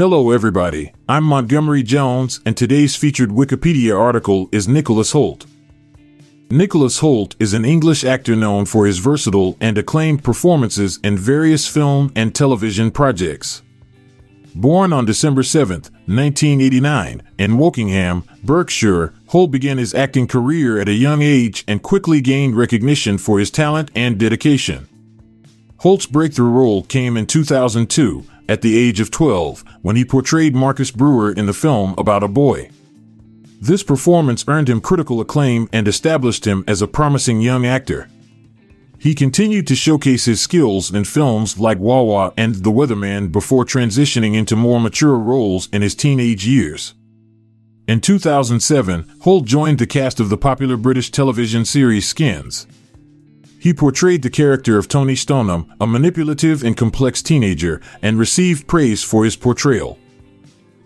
Hello, 0.00 0.30
everybody. 0.30 0.94
I'm 1.10 1.24
Montgomery 1.24 1.82
Jones, 1.82 2.40
and 2.46 2.56
today's 2.56 2.96
featured 2.96 3.28
Wikipedia 3.28 4.00
article 4.00 4.48
is 4.50 4.66
Nicholas 4.66 5.12
Hoult. 5.12 5.44
Nicholas 6.50 7.00
Hoult 7.00 7.36
is 7.38 7.52
an 7.52 7.66
English 7.66 8.02
actor 8.02 8.34
known 8.34 8.64
for 8.64 8.86
his 8.86 8.96
versatile 8.96 9.58
and 9.60 9.76
acclaimed 9.76 10.24
performances 10.24 10.98
in 11.04 11.18
various 11.18 11.68
film 11.68 12.10
and 12.16 12.34
television 12.34 12.90
projects. 12.90 13.60
Born 14.54 14.94
on 14.94 15.04
December 15.04 15.42
7, 15.42 15.82
1989, 16.06 17.22
in 17.36 17.58
Wokingham, 17.58 18.24
Berkshire, 18.42 19.12
Hoult 19.32 19.50
began 19.50 19.76
his 19.76 19.92
acting 19.92 20.26
career 20.26 20.80
at 20.80 20.88
a 20.88 20.94
young 20.94 21.20
age 21.20 21.62
and 21.68 21.82
quickly 21.82 22.22
gained 22.22 22.56
recognition 22.56 23.18
for 23.18 23.38
his 23.38 23.50
talent 23.50 23.90
and 23.94 24.18
dedication. 24.18 24.88
Hoult's 25.82 26.06
breakthrough 26.06 26.48
role 26.48 26.84
came 26.84 27.18
in 27.18 27.26
2002, 27.26 28.24
at 28.50 28.62
the 28.62 28.76
age 28.76 28.98
of 28.98 29.12
12, 29.12 29.64
when 29.80 29.94
he 29.94 30.04
portrayed 30.04 30.56
Marcus 30.56 30.90
Brewer 30.90 31.32
in 31.32 31.46
the 31.46 31.54
film 31.54 31.94
about 31.96 32.24
a 32.24 32.28
boy. 32.28 32.68
This 33.60 33.84
performance 33.84 34.44
earned 34.48 34.68
him 34.68 34.80
critical 34.80 35.20
acclaim 35.20 35.68
and 35.72 35.86
established 35.86 36.46
him 36.46 36.64
as 36.66 36.82
a 36.82 36.88
promising 36.88 37.40
young 37.40 37.64
actor. 37.64 38.08
He 38.98 39.14
continued 39.14 39.66
to 39.68 39.76
showcase 39.76 40.24
his 40.24 40.40
skills 40.40 40.92
in 40.92 41.04
films 41.04 41.60
like 41.60 41.78
Wah-Wah 41.78 42.32
and 42.36 42.56
The 42.56 42.72
Weatherman 42.72 43.30
before 43.30 43.64
transitioning 43.64 44.34
into 44.34 44.56
more 44.56 44.80
mature 44.80 45.16
roles 45.16 45.68
in 45.72 45.80
his 45.80 45.94
teenage 45.94 46.44
years. 46.44 46.94
In 47.86 48.00
2007, 48.00 49.04
Hoult 49.22 49.44
joined 49.44 49.78
the 49.78 49.86
cast 49.86 50.20
of 50.20 50.28
the 50.28 50.36
popular 50.36 50.76
British 50.76 51.10
television 51.10 51.64
series 51.64 52.06
Skins. 52.06 52.66
He 53.60 53.74
portrayed 53.74 54.22
the 54.22 54.30
character 54.30 54.78
of 54.78 54.88
Tony 54.88 55.14
Stonem, 55.14 55.68
a 55.78 55.86
manipulative 55.86 56.64
and 56.64 56.74
complex 56.74 57.20
teenager, 57.20 57.82
and 58.00 58.18
received 58.18 58.66
praise 58.66 59.04
for 59.04 59.22
his 59.22 59.36
portrayal. 59.36 59.98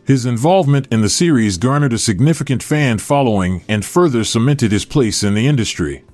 His 0.04 0.26
involvement 0.26 0.88
in 0.90 1.00
the 1.00 1.08
series 1.08 1.56
garnered 1.56 1.92
a 1.92 1.98
significant 1.98 2.64
fan 2.64 2.98
following 2.98 3.62
and 3.68 3.84
further 3.84 4.24
cemented 4.24 4.72
his 4.72 4.84
place 4.84 5.22
in 5.22 5.34
the 5.34 5.46
industry. 5.46 6.04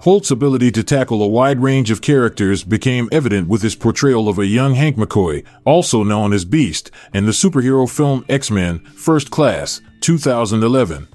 Hoult's 0.00 0.32
ability 0.32 0.72
to 0.72 0.82
tackle 0.82 1.22
a 1.22 1.28
wide 1.28 1.60
range 1.60 1.92
of 1.92 2.02
characters 2.02 2.64
became 2.64 3.08
evident 3.12 3.46
with 3.46 3.62
his 3.62 3.76
portrayal 3.76 4.28
of 4.28 4.38
a 4.38 4.46
young 4.46 4.74
Hank 4.74 4.96
McCoy, 4.96 5.44
also 5.64 6.02
known 6.02 6.32
as 6.32 6.44
Beast, 6.44 6.90
in 7.14 7.24
the 7.24 7.32
superhero 7.32 7.88
film 7.88 8.24
X 8.28 8.50
Men 8.50 8.80
First 8.80 9.30
Class, 9.30 9.80
2011. 10.00 11.06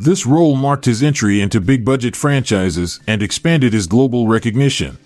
This 0.00 0.26
role 0.26 0.54
marked 0.54 0.84
his 0.84 1.02
entry 1.02 1.40
into 1.40 1.60
big 1.60 1.84
budget 1.84 2.14
franchises 2.14 3.00
and 3.08 3.20
expanded 3.20 3.72
his 3.72 3.88
global 3.88 4.28
recognition. 4.28 4.96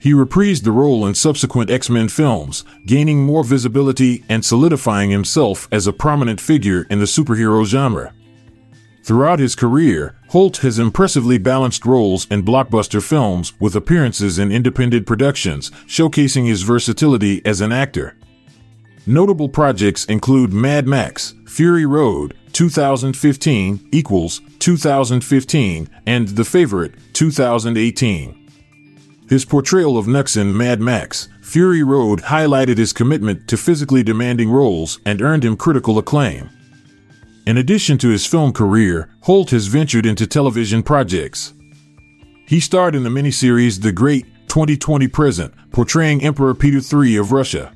He 0.00 0.12
reprised 0.12 0.62
the 0.62 0.72
role 0.72 1.06
in 1.06 1.14
subsequent 1.14 1.70
X 1.70 1.90
Men 1.90 2.08
films, 2.08 2.64
gaining 2.86 3.24
more 3.24 3.44
visibility 3.44 4.24
and 4.28 4.44
solidifying 4.44 5.10
himself 5.10 5.68
as 5.70 5.86
a 5.86 5.92
prominent 5.92 6.40
figure 6.40 6.86
in 6.88 7.00
the 7.00 7.04
superhero 7.04 7.64
genre. 7.64 8.14
Throughout 9.04 9.38
his 9.38 9.54
career, 9.54 10.16
Hoult 10.32 10.58
has 10.58 10.78
impressively 10.78 11.38
balanced 11.38 11.86
roles 11.86 12.26
in 12.30 12.44
blockbuster 12.44 13.02
films 13.02 13.54
with 13.58 13.74
appearances 13.74 14.38
in 14.38 14.52
independent 14.52 15.06
productions, 15.06 15.70
showcasing 15.86 16.46
his 16.46 16.62
versatility 16.62 17.40
as 17.44 17.60
an 17.60 17.72
actor. 17.72 18.17
Notable 19.08 19.48
projects 19.48 20.04
include 20.04 20.52
Mad 20.52 20.86
Max, 20.86 21.34
Fury 21.46 21.86
Road, 21.86 22.36
2015 22.52 23.88
equals 23.90 24.42
2015, 24.58 25.88
and 26.04 26.28
The 26.28 26.44
Favorite, 26.44 26.92
2018. 27.14 28.50
His 29.26 29.46
portrayal 29.46 29.96
of 29.96 30.06
Nux 30.06 30.36
in 30.36 30.54
Mad 30.54 30.82
Max, 30.82 31.30
Fury 31.40 31.82
Road 31.82 32.20
highlighted 32.20 32.76
his 32.76 32.92
commitment 32.92 33.48
to 33.48 33.56
physically 33.56 34.02
demanding 34.02 34.50
roles 34.50 35.00
and 35.06 35.22
earned 35.22 35.42
him 35.42 35.56
critical 35.56 35.96
acclaim. 35.96 36.50
In 37.46 37.56
addition 37.56 37.96
to 37.96 38.10
his 38.10 38.26
film 38.26 38.52
career, 38.52 39.08
Hoult 39.24 39.48
has 39.52 39.68
ventured 39.68 40.04
into 40.04 40.26
television 40.26 40.82
projects. 40.82 41.54
He 42.46 42.60
starred 42.60 42.94
in 42.94 43.04
the 43.04 43.08
miniseries 43.08 43.80
The 43.80 43.90
Great 43.90 44.26
2020 44.48 45.08
Present, 45.08 45.54
portraying 45.72 46.22
Emperor 46.22 46.52
Peter 46.52 46.80
III 46.94 47.16
of 47.16 47.32
Russia. 47.32 47.72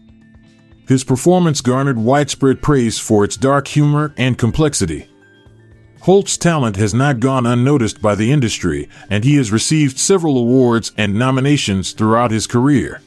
His 0.89 1.05
performance 1.05 1.61
garnered 1.61 1.99
widespread 1.99 2.61
praise 2.61 2.99
for 2.99 3.25
its 3.25 3.37
dark 3.37 3.69
humor 3.69 4.13
and 4.17 4.37
complexity. 4.37 5.09
Hoult's 6.03 6.37
talent 6.37 6.77
has 6.77 6.93
not 6.93 7.21
gone 7.21 7.47
unnoticed 7.47 8.03
by 8.03 8.17
the 8.17 8.33
industry, 8.33 8.89
and 9.09 9.23
he 9.23 9.37
has 9.37 9.53
received 9.53 9.99
several 9.99 10.37
awards 10.37 10.91
and 10.97 11.15
nominations 11.15 11.93
throughout 11.93 12.33
his 12.33 12.49
career. 12.49 13.01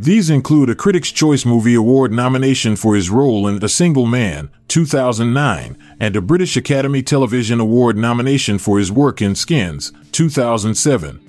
These 0.00 0.30
include 0.30 0.70
a 0.70 0.74
Critics' 0.74 1.12
Choice 1.12 1.44
Movie 1.44 1.74
Award 1.74 2.12
nomination 2.12 2.76
for 2.76 2.94
his 2.94 3.10
role 3.10 3.46
in 3.46 3.62
A 3.62 3.68
Single 3.68 4.06
Man, 4.06 4.48
2009, 4.68 5.76
and 6.00 6.16
a 6.16 6.22
British 6.22 6.56
Academy 6.56 7.02
Television 7.02 7.60
Award 7.60 7.98
nomination 7.98 8.58
for 8.58 8.78
his 8.78 8.92
work 8.92 9.20
in 9.20 9.34
Skins, 9.34 9.92
2007. 10.12 11.27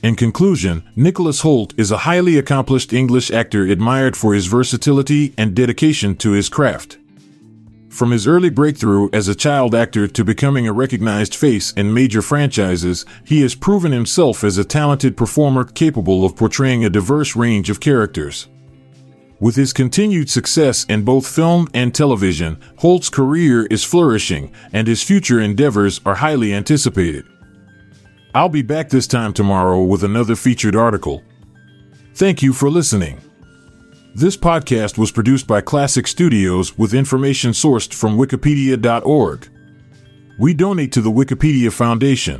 In 0.00 0.14
conclusion, 0.14 0.84
Nicholas 0.94 1.42
Hoult 1.42 1.74
is 1.76 1.90
a 1.90 1.98
highly 1.98 2.38
accomplished 2.38 2.92
English 2.92 3.32
actor 3.32 3.64
admired 3.64 4.16
for 4.16 4.32
his 4.32 4.46
versatility 4.46 5.34
and 5.36 5.56
dedication 5.56 6.14
to 6.16 6.30
his 6.30 6.48
craft. 6.48 6.98
From 7.88 8.12
his 8.12 8.24
early 8.24 8.48
breakthrough 8.48 9.08
as 9.12 9.26
a 9.26 9.34
child 9.34 9.74
actor 9.74 10.06
to 10.06 10.24
becoming 10.24 10.68
a 10.68 10.72
recognized 10.72 11.34
face 11.34 11.72
in 11.72 11.92
major 11.92 12.22
franchises, 12.22 13.04
he 13.24 13.40
has 13.40 13.56
proven 13.56 13.90
himself 13.90 14.44
as 14.44 14.56
a 14.56 14.64
talented 14.64 15.16
performer 15.16 15.64
capable 15.64 16.24
of 16.24 16.36
portraying 16.36 16.84
a 16.84 16.90
diverse 16.90 17.34
range 17.34 17.68
of 17.68 17.80
characters. 17.80 18.46
With 19.40 19.56
his 19.56 19.72
continued 19.72 20.30
success 20.30 20.84
in 20.84 21.02
both 21.02 21.26
film 21.26 21.66
and 21.74 21.92
television, 21.92 22.60
Hoult's 22.78 23.10
career 23.10 23.66
is 23.66 23.82
flourishing 23.82 24.52
and 24.72 24.86
his 24.86 25.02
future 25.02 25.40
endeavors 25.40 26.00
are 26.06 26.16
highly 26.16 26.54
anticipated. 26.54 27.26
I'll 28.34 28.48
be 28.48 28.62
back 28.62 28.90
this 28.90 29.06
time 29.06 29.32
tomorrow 29.32 29.82
with 29.82 30.04
another 30.04 30.36
featured 30.36 30.76
article. 30.76 31.22
Thank 32.14 32.42
you 32.42 32.52
for 32.52 32.68
listening. 32.68 33.20
This 34.14 34.36
podcast 34.36 34.98
was 34.98 35.12
produced 35.12 35.46
by 35.46 35.60
Klassic 35.60 36.06
Studios 36.06 36.76
with 36.76 36.92
information 36.92 37.52
sourced 37.52 37.94
from 37.94 38.18
Wikipedia.org. 38.18 39.48
We 40.38 40.54
donate 40.54 40.92
to 40.92 41.00
the 41.00 41.10
Wikipedia 41.10 41.72
Foundation. 41.72 42.36